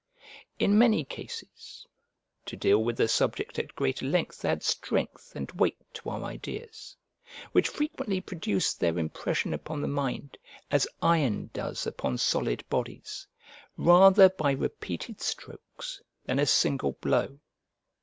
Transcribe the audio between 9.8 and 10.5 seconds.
mind,